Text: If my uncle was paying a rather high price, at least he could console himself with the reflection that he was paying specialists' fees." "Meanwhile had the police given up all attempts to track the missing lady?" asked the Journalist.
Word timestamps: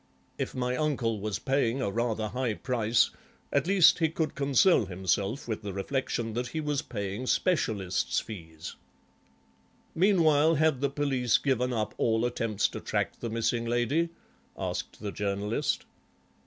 If 0.39 0.55
my 0.55 0.75
uncle 0.75 1.19
was 1.19 1.37
paying 1.37 1.79
a 1.79 1.91
rather 1.91 2.29
high 2.29 2.55
price, 2.55 3.11
at 3.53 3.67
least 3.67 3.99
he 3.99 4.09
could 4.09 4.33
console 4.33 4.87
himself 4.87 5.47
with 5.47 5.61
the 5.61 5.73
reflection 5.73 6.33
that 6.33 6.47
he 6.47 6.59
was 6.59 6.81
paying 6.81 7.27
specialists' 7.27 8.19
fees." 8.19 8.77
"Meanwhile 9.93 10.55
had 10.55 10.81
the 10.81 10.89
police 10.89 11.37
given 11.37 11.71
up 11.71 11.93
all 11.99 12.25
attempts 12.25 12.67
to 12.69 12.79
track 12.79 13.19
the 13.19 13.29
missing 13.29 13.65
lady?" 13.65 14.09
asked 14.57 15.01
the 15.01 15.11
Journalist. 15.11 15.85